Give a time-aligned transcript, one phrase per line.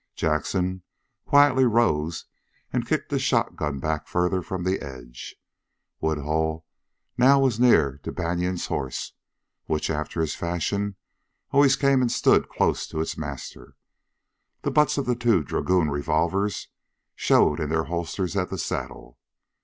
[0.15, 0.81] Jackson
[1.27, 2.25] quietly rose
[2.73, 5.35] and kicked the shotgun back farther from the edge.
[5.99, 6.65] Woodhull
[7.19, 9.13] now was near to Banion's horse,
[9.67, 10.95] which, after his fashion,
[11.51, 13.75] always came and stood close to his master.
[14.63, 16.69] The butts of the two dragoon revolvers
[17.13, 19.19] showed in their holsters at the saddle.